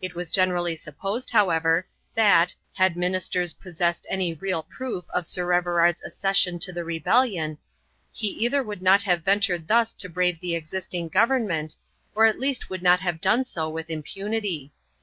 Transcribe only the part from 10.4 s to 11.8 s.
the existing government,